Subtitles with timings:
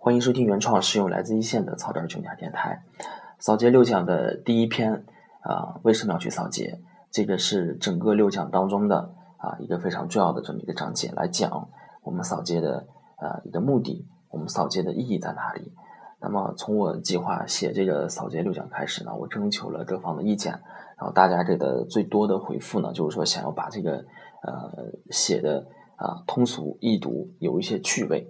[0.00, 2.84] 欢迎收听原创实用来自一线的草根穷家电台。
[3.40, 5.04] 扫街六讲的第一篇
[5.40, 6.78] 啊，为什么要去扫街？
[7.10, 11.68] 这个是整个六讲当中的啊一个非常重要的这么一个章节，来讲
[12.04, 15.72] 我们扫街的呃一个目的，我们扫街的意义在哪里？
[16.20, 20.52] 那么从我计划写这个扫街六讲开始呢，我征求了各方的意见，
[20.96, 23.96] 然后大家给的最多的回复呢，就是说想要把这个
[24.42, 28.28] 呃写的啊通俗易读，有一些趣味。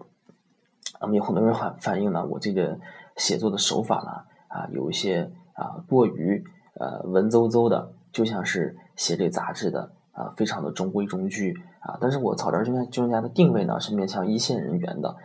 [1.01, 2.79] 那么有很多人反反映呢，我这个
[3.17, 4.11] 写作的手法呢
[4.49, 6.45] 啊有一些啊过于
[6.75, 11.99] 呃文绉绉的，就像是写给杂志的啊，非常的中规中矩啊。
[12.01, 15.17] 但是我草根儿金金家的定位呢是面向一线人员的，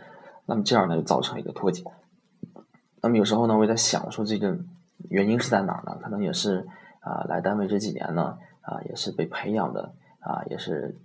[0.46, 1.82] 那么这样呢就造成了一个脱节。
[3.00, 4.56] 那么有时候呢，我也在想说，这个
[5.10, 5.98] 原因是在哪儿呢？
[6.02, 6.66] 可能也是
[7.00, 10.96] 啊，来单位这几年呢，啊，也是被培养的啊，也是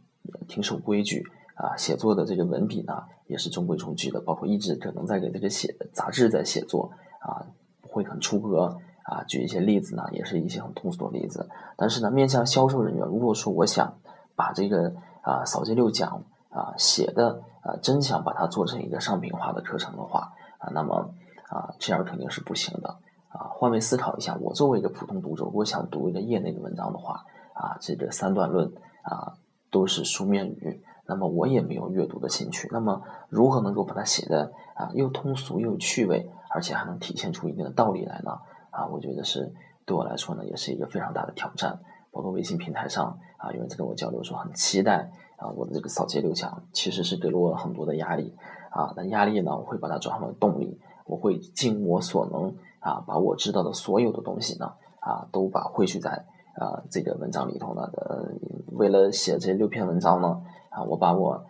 [0.48, 1.26] 挺守规矩
[1.60, 7.46] 啊，写作的这个文笔呢，也是中规中矩的，包括一直可能在给这个写杂志在写作啊，
[7.82, 9.24] 不会很出格啊。
[9.28, 11.50] 举一些例子呢，也是一些很通俗的例子。
[11.76, 14.00] 但是呢，面向销售人员，如果说我想
[14.36, 21.14] 把这个啊扫街六讲啊写的啊，真想把它做成一个商品化的课程的话啊，那么。
[21.50, 22.90] 啊，这样肯定是不行的
[23.30, 23.50] 啊！
[23.50, 29.34] 换位思考一下，我作为一个普通读者，如果想读一个业内的文章的话，啊，这个三段论啊
[29.72, 32.70] 都是书面语，那么我也没有阅读的兴趣。
[32.72, 38.40] 那么如何能够把它写的啊又通俗又有趣味，而且还能体现出一定的道理来呢？
[38.70, 39.52] 啊，我觉得是
[39.86, 41.80] 对我来说呢，也是一个非常大的挑战。
[42.12, 48.34] 包括微信平台上啊，有人在跟我交流说很期待啊，我的这个扫街六讲，其实是给了我很多的压力
[48.72, 48.94] 啊。
[48.96, 50.80] 那压力呢，我会把它转化为动力。
[51.06, 57.82] 我会尽我所能啊，把我知道的所有的东西呢啊，都把汇聚在啊这个文章里头呢。
[57.82, 58.26] 呃，
[58.74, 61.46] 为了写这六篇文章呢啊，我把我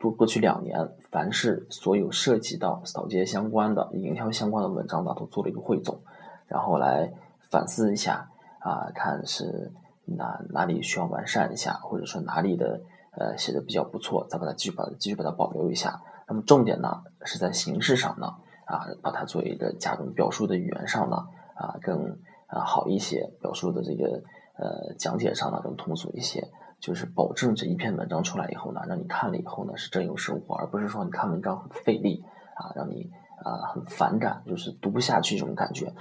[0.00, 6.00] 过过去两年凡是所有涉及到扫街相关的、营销相关的文章呢，都做了一个汇总，
[6.46, 7.12] 然后来
[7.50, 8.30] 反思一下
[8.60, 9.72] 啊，看是
[10.04, 12.80] 哪哪里需要完善一下，或者说哪里的
[13.12, 16.00] 呃写的比较不错，再把它继续把它继续把它保留一下。
[16.28, 18.34] 那么重点呢是在形式上呢。
[18.66, 21.16] 啊，把它做一个加重表述的语言上呢，
[21.56, 24.22] 啊，更啊好一些，表述的这个
[24.56, 26.48] 呃讲解上呢更通俗一些，
[26.80, 32.24] 就是保证这一篇文章出来以后呢，让你看了以后呢是真有收获，而不是说你看文章很费力
[32.54, 33.10] 啊，让你
[33.44, 35.92] 啊很反感，就是读不下去这种感觉。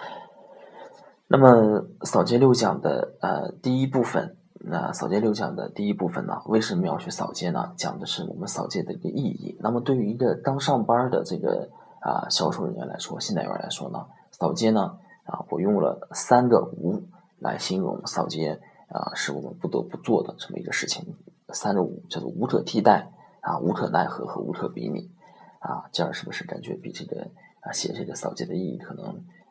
[1.28, 7.74] 那么扫街六讲的呃第一部分，那扫街六讲的第一部分呢，为什么要去扫街呢？
[7.76, 9.58] 讲的是我们扫街的一个意义。
[9.60, 11.70] 那么对于一个刚上班的这个。
[12.02, 17.04] 啊，销售人员来说，信贷员来说呢，扫街呢，啊，我用了三个无
[17.40, 18.58] 来形容扫街
[18.90, 21.16] 啊，是我们不得不做的这么一个事情。
[21.52, 23.12] 三个无叫做无可替代
[23.42, 25.10] 啊，无可奈何和无可比拟
[25.60, 27.28] 啊，这样是不是感觉比这个
[27.62, 29.06] 啊写这个扫街的意义可能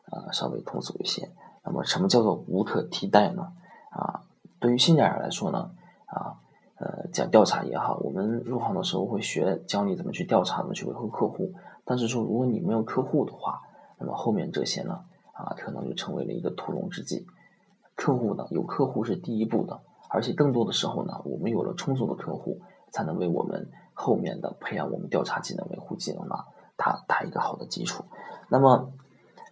[0.05, 1.29] 啊稍微通俗一些？
[1.63, 3.51] 那么什么叫做无可替代呢？
[3.91, 4.23] 啊，
[4.59, 5.71] 对于信贷员来说呢，
[6.05, 6.39] 啊，
[6.77, 11.53] 呃，讲调查也好，我们入行的时候会学教你怎么去调查，怎么去维护客户。
[11.83, 13.61] 但是说，如果你没有客户的话，
[13.97, 17.25] 那么后面这些呢，啊，可能就成为了一个屠龙之计。
[17.99, 22.61] 客户呢，有客户是第一步的，而且更多的时候呢，我们有了充足的客户，
[22.91, 26.35] 才能为我们后面的培养我们调查技能、维护技能呢，
[26.77, 28.05] 打打一个好的基础。
[28.47, 28.93] 那么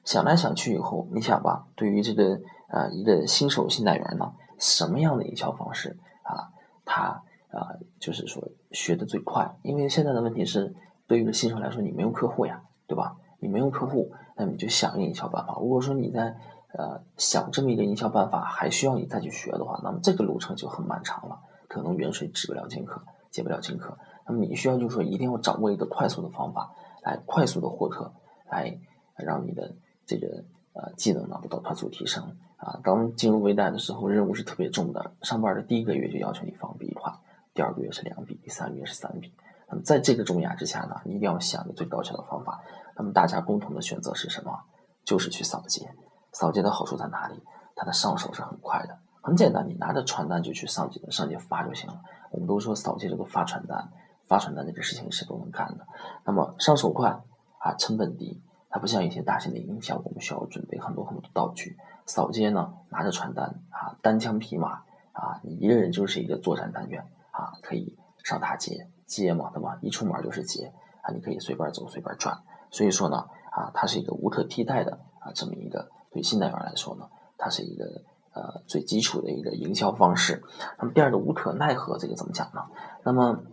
[0.06, 6.48] 想来想去以后，你想吧，对于这个呃一个新手信贷员呢，什么样的营销方式啊，
[6.86, 7.22] 他
[7.52, 9.58] 啊就是说学的最快？
[9.64, 10.74] 因为现在的问题是。
[11.10, 13.16] 对于新手来说，你没有客户呀，对吧？
[13.40, 15.58] 你没有客户，那你就想营销办法。
[15.58, 16.36] 如果说你在
[16.78, 23.02] 呃想这么一个营销办法，还需要你再去学的话，那么这个路程就很漫长了，可能远水止不了近渴，
[23.32, 23.98] 解不了近渴。
[24.26, 26.72] 那么你需要就是说，一定要掌握一个快速的方法，
[27.02, 28.14] 来快速的获客，
[28.50, 28.80] 来
[29.16, 29.74] 让你的
[30.06, 30.44] 这个
[30.74, 32.80] 呃技能呢得到快速提升啊。
[32.84, 37.20] 刚进入微贷的时候，任务是特别重的，上班的第一个月就要求你放笔画，
[37.54, 39.34] 第二个月是两笔，第三个月是三笔。
[39.70, 42.62] 那么在这个重压之下呢，你一定要想个最高效的方法。
[42.96, 44.60] 那么大家共同的选择是什么？
[45.04, 45.90] 就是去扫街。
[46.38, 47.42] 扫街的好处在哪里？
[47.76, 52.00] 它的上手是很快的，很简单，你拿着传单就去上街上街发就行了。
[52.30, 53.90] 我们都说扫街这个发传单，
[54.28, 55.88] 发传单这个事情谁都能干的。
[56.26, 57.10] 那么上手快
[57.58, 58.40] 啊，成本低，
[58.70, 61.76] 它不像一些大型的营销，我们需要准备很多很多道具。
[62.06, 68.88] 扫街呢，拿着传单啊，单枪匹马啊，你一个人就是一个作战单元啊，可以上大街。
[69.08, 69.80] 街嘛，对吧？
[69.82, 72.38] 一出门就是街啊，你可以随便走，随便转。
[72.70, 77.86] 所以说呢，啊，它是一个无可替代的啊，这么一个对新贷员来说呢，它是一个
[78.34, 80.44] 呃最基础的一个营销方式。
[80.80, 82.62] 那么第二个无可奈何，这个怎么讲呢？
[83.04, 83.44] 那么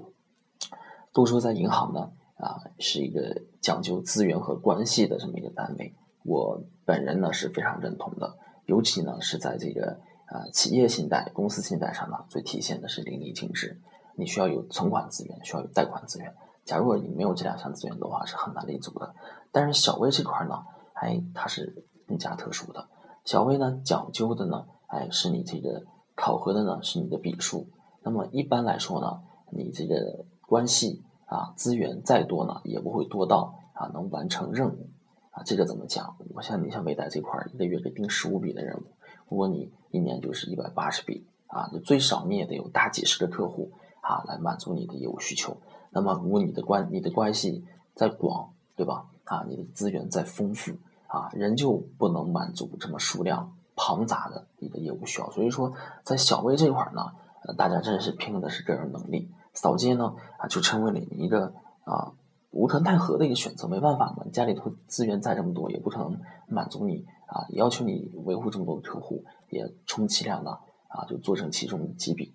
[1.13, 5.95] 都说在银行呢，啊是一个讲究资源和关系的这么一个单位，
[6.25, 13.81] 我本人呢是非常认同的，尤其呢是在这个啊企业信贷、公司信贷上呢，最体现的是淋漓尽致。
[14.17, 16.35] 你需要有存款资源，需要有贷款资源。
[16.65, 19.15] 假如你没有这两项资源的话，是很难立足的。
[19.53, 20.65] 但是小微这块呢，
[20.95, 22.89] 哎，它是更加特殊的。
[23.25, 25.85] 小微呢，讲究的呢，哎，是你这个
[26.15, 27.67] 考核的呢，是你的笔数。
[28.03, 34.89] 那么一般来说呢，你这个关系啊，资源再多呢，也不会多到啊能完成任务
[35.31, 35.43] 啊。
[35.45, 36.17] 这个怎么讲？
[36.35, 38.83] 我像你像微贷这块儿，一个月给定十五笔的任务，
[39.29, 43.71] 如果你一年就是一百八十笔啊，就最少你也得有大几十个客户。
[44.07, 45.57] 啊，来满足你的业务需求。
[45.89, 47.65] 那么，如果你的关你的关系
[47.95, 49.07] 再广，对吧？
[49.25, 50.73] 啊，你的资源再丰富，
[51.15, 55.31] 啊，仍旧不能满足这么数量庞杂的一个业务需要。
[55.31, 55.73] 所以说，
[56.03, 57.13] 在小微这块呢，
[57.45, 59.31] 呃，大家真是拼的是个人能力。
[59.53, 62.13] 扫街呢，啊，就成为了你一个啊
[62.51, 63.69] 无可奈何的一个选择。
[63.69, 66.19] 没办法嘛，家里头资源再这么多，也不可能
[66.49, 70.51] 满足你啊，要求你维护这么多的客户，也充其量呢，
[70.89, 72.35] 啊，就做成其中的几笔。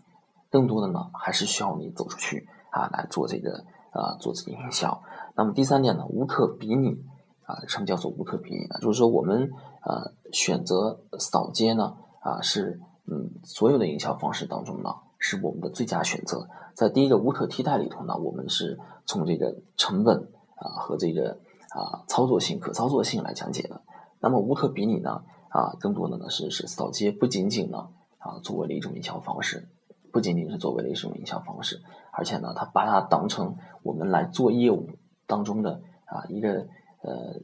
[0.49, 5.03] 更多的呢，还是需要你走出去啊，来做这个啊，做这个营销。
[5.35, 7.03] 那么第三点呢，无可比拟
[7.50, 8.78] 啊，什么叫做无可比拟呢？
[8.80, 9.50] 就是说我们
[9.81, 16.48] 呃选择扫街呢啊，是嗯所有的营销方式当中呢，是我们的最佳选择。
[16.75, 21.40] 在第一个无可替代里头呢，我们是从这个成本啊和这个
[21.72, 23.81] 啊操作性、可操作性来讲解的。
[24.19, 29.68] 那么无可比拟呢啊，更多的呢是是扫街不仅仅呢啊作为了一种营销方式。
[30.12, 31.81] 不仅仅是作为了一种营销方式，
[32.12, 34.90] 而且呢，它把它当成我们来做业务
[35.28, 36.68] 当中的啊一个
[37.01, 37.40] 呃，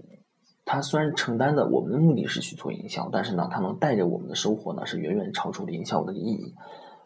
[0.65, 6.53] 他虽然承担的我们的目的是去做营销，但是呢，他能带着我们的收获呢是远远超出了营销的意义。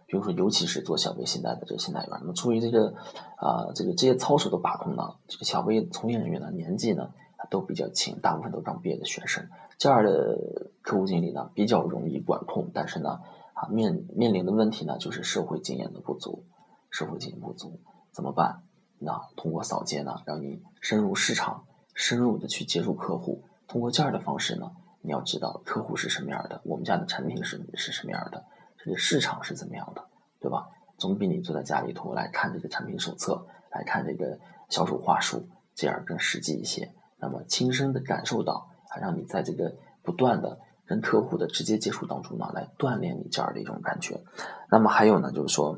[0.06, 2.94] 比如说，尤其是做小微信贷的这个信贷员，那么出于这个
[3.38, 7.12] 啊这个这些操守的把控呢，这个小微从业人员呢年纪呢
[7.50, 9.48] 都比较轻，大部分都刚毕业的学生，
[9.78, 13.20] 这样的客户经理呢比较容易管控，但是呢。
[13.60, 16.46] 啊，面面临的问题呢，就是社会经验的不足，
[16.90, 18.64] 社会经验不足怎么办？
[19.00, 21.66] 那通过扫街呢，让你深入市场，
[22.00, 23.44] 深入的去接触客户。
[23.68, 28.46] 通过这样的方式呢，你要知道客户是什么样的，我们家的产品是是什么样的，
[28.78, 30.06] 这个市场是怎么样的，
[30.40, 30.70] 对吧？
[30.98, 36.94] 总比你坐在家里头来看这个产品手册，来看这个销售话术，这样更实际一些。
[37.18, 40.60] 那么亲身的感受到，啊，让你在这个不断的。
[40.90, 44.24] 跟客户的直接接触当中呢，来锻炼你这样的一种感觉。
[44.72, 45.78] 那么还有呢，就是说，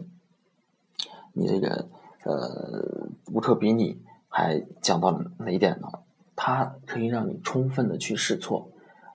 [1.33, 1.89] 你这个
[2.23, 5.89] 呃无可比拟，还讲到了哪一点呢？
[6.35, 8.69] 它可以让你充分的去试错。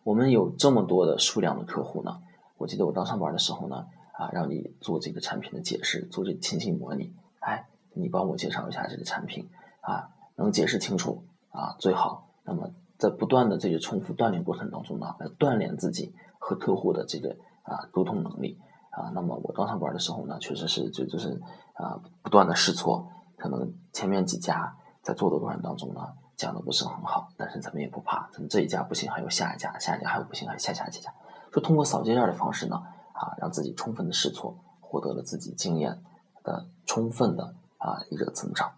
[0.05, 2.21] 我们有这么多的数量的客户呢，
[2.59, 7.13] 我记得我刚上班的时候呢，啊，让你做这个产品的解释，做这情景模拟。
[7.41, 9.49] 哎，你帮我介绍一下这个产品
[9.81, 12.29] 啊，能解释清楚啊最好。
[12.45, 12.71] 那么。
[12.99, 18.59] 在不断的这个重复锻炼过程当中呢，来锻炼自己和客户的这个啊沟通能力
[18.89, 19.11] 啊。
[19.15, 21.39] 那么我刚上班的时候呢，确实是就就是
[21.75, 26.01] 啊不断的试错，可能前面几家在做的过程当中呢
[26.37, 31.13] 讲的不是很好，但是咱们也不怕，咱们这一家不行，还有下一家，下一家还有不行，还有下下几家。
[31.53, 32.77] 说通过扫街这样的方式呢，
[33.13, 36.03] 啊让自己充分的试错，获得了自己经验
[36.45, 38.71] 的充分的啊一个增长。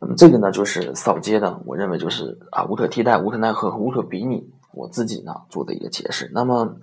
[0.00, 4.52] 那么这个呢，就是扫街的，我认为就是啊无可替代、无可奈何和无可比拟。
[4.72, 6.30] 我自己呢做的一个解释。
[6.32, 6.76] 那么，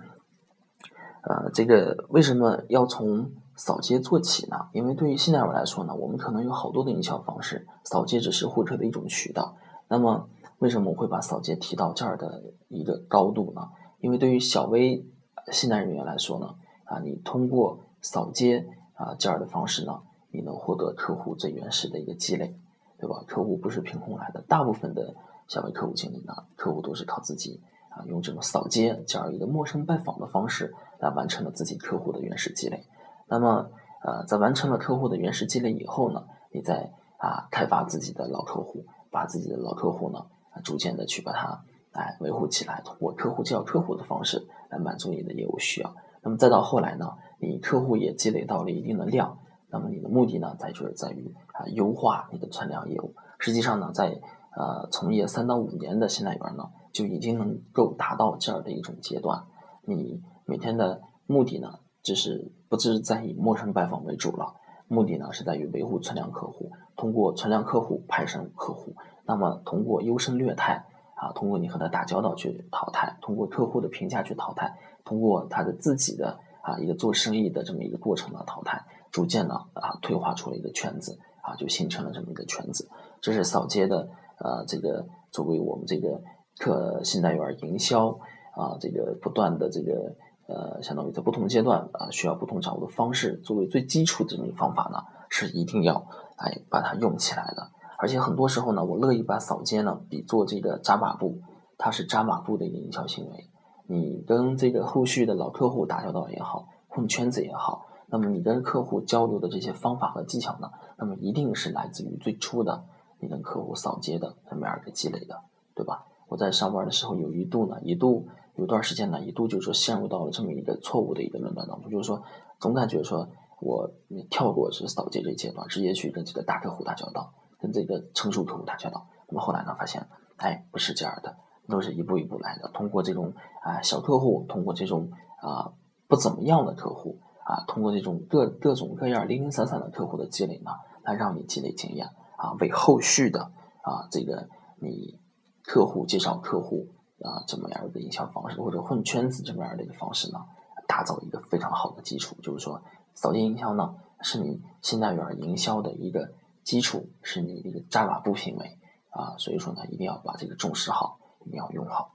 [1.22, 4.56] 呃，这个为什么要从扫街做起呢？
[4.72, 9.54] 因为对于信贷员来说呢，我们可能有好多的营销方式，扫街只是获客的一种渠道。
[9.86, 13.68] 那么，为什么我会把扫街提到这儿的一个高度呢？
[14.00, 15.04] 因为对于小微
[15.52, 20.00] 信贷人员来说呢，啊，你通过扫街啊这样的方式呢，
[20.30, 22.56] 你能获得客户最原始的一个积累。
[22.98, 23.24] 对吧？
[23.26, 25.14] 客户不是凭空来的，大部分的
[25.48, 32.84] 小微客户经理呢，客户都是靠自己啊，用这种扫街这样一个陌生拜访的方式来完成了自己客户的原始积累。
[33.30, 33.70] 那么，
[34.02, 40.26] 呃，在完成了客户的原始积累以后呢，你再啊开发自己的老客户，把自己的老客户呢
[40.64, 45.94] 逐渐的去把它哎维护起来，通过客户叫客户的方式来满足你的业务需要。
[46.22, 49.38] 那么再到后来呢，你客户也积累到了一定的量。
[49.72, 53.14] 那么你的目的呢，在就是在于啊优化你的存量业务。
[53.38, 54.20] 实际上呢，在
[54.56, 59.44] 呃从业三到五年的信贷员呢，就已经能够达到这样的一种阶段。
[59.84, 64.54] 你每天的目的呢，就是不是在以陌生拜访为主了，
[64.88, 68.94] 目的呢是在于维护存量客户，通过存量客户派生客户。
[69.26, 78.84] 那么通过优胜劣汰啊，通过你和他打交道去淘汰，通过客户的评价去淘汰，通过他的自己的啊一个做生意的这么一个过程的淘汰。
[79.12, 82.88] 逐渐呢啊退化出了一个圈子啊，就形成了这么一个圈子。
[83.20, 86.22] 这是扫街的呃这个作为我们这个
[86.58, 90.16] 客信贷员营销啊这个不断的这个
[90.50, 97.70] 呃相当于在不同阶段啊需要不同掌握的方式，作为最基础的这种方法呢，是一定要来把它用起来的。
[97.96, 101.40] 而且很多时候呢，我乐意把扫街呢比作这个扎马步，
[101.78, 103.48] 它是扎马步的一个营销行为。
[103.86, 112.84] 你跟这个后续的老客户打交道也好，混圈子也好，那么你跟客户交流的这些方法和技巧呢，那么一定是来自于最初的
[113.18, 115.42] 你跟客户扫街的这么样一个积累的，
[115.74, 116.06] 对吧？
[116.28, 118.28] 我在上班的时候有一度呢，一度
[118.60, 122.22] 有段时间呢，一度就是说陷入到了这么一个错误的一个论断当中，就是说
[122.60, 123.28] 总感觉说
[123.60, 123.90] 我
[124.30, 127.32] 跳过是扫街这阶段，直接去跟这个大客户打交道。
[127.62, 131.36] 跟这个成熟客户打交道，那么后来呢，发现，哎，不是这样的，
[131.68, 132.70] 都是一步一步来的。
[132.72, 135.10] 通过这种啊小客户，通过这种
[135.42, 135.74] 啊
[136.08, 140.70] 不怎么样的客户啊，通过这种各各种各样零零散散的客户的积累呢，
[141.04, 142.06] 来让你积累经验
[142.38, 143.42] 啊，为后续的
[143.82, 144.48] 啊这个
[144.78, 145.18] 你
[145.62, 146.88] 客户介绍客户
[147.24, 150.38] 啊这么样一个营销方式，或者混圈子这么样的一个方式呢，
[150.86, 152.36] 打造一个非常好的基础。
[152.42, 152.82] 就是说，
[153.14, 156.32] 扫街营销呢，是你信贷员营销的一个。
[156.62, 162.12] 基础是你一个扎马步行为啊，所以说呢，一定要把这个重视好，一定要用好。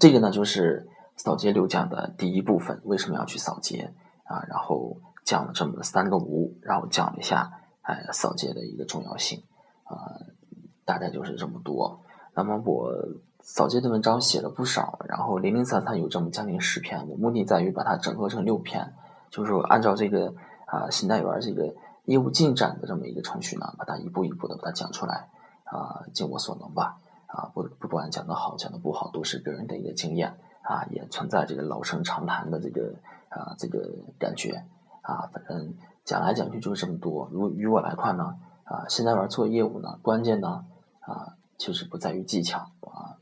[0.00, 3.92] 这个呢，就是扫街六讲的第一部分，为什么要去扫街
[4.24, 4.42] 啊？
[4.48, 9.44] 然后讲了这么三个无，然后讲了一下哎扫街的一个重要性
[9.84, 10.16] 啊，
[10.86, 12.00] 大概就是这么多。
[12.34, 12.90] 那么我
[13.50, 18.92] 扫街的文章写了不少，然后零零散散有这么将近十篇，我目的在于把它整合成六篇，
[19.30, 20.34] 就是按照这个
[20.66, 21.74] 啊信贷员这个。
[22.04, 25.28] 业务进展的这么一个程序呢，把它一步一步的把它讲出来
[25.64, 32.94] 啊，尽我所能吧啊，不不管讲的好讲的不好，都是个人的一个经验啊，也存在这个老生常谈的这个
[33.28, 34.64] 啊这个感觉
[35.02, 37.28] 啊，反正讲来讲去就是这么多。
[37.30, 40.64] 如于我来看呢啊，现在玩做业务呢，关键呢
[41.00, 42.70] 啊，其实不在于技巧，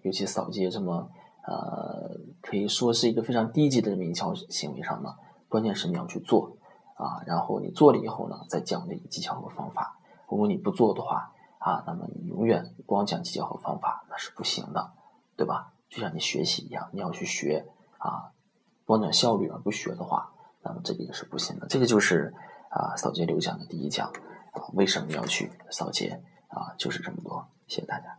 [0.06, 1.10] 尤其扫街这么
[1.46, 5.14] 呃可以说是一个非常低级的营销行为上呢，
[5.48, 6.56] 关键是你要去做。
[6.98, 9.98] 啊，然后你做了以后呢，再讲这个技巧和方法。
[10.30, 14.92] 如果你不做的话，啊，那么你永远光讲技巧和方法那是不行的，
[15.36, 15.74] 对吧？
[15.90, 17.66] 就像你学习一样，你要去学
[17.98, 18.32] 啊，
[18.86, 20.32] 光讲效率而不学的话，
[20.62, 21.66] 那么这个也是不行的。
[21.66, 22.32] 这个就是
[22.70, 26.72] 啊，扫街六讲的第一讲啊，为什么要去扫街啊？
[26.78, 28.16] 就是这么多，谢谢大家。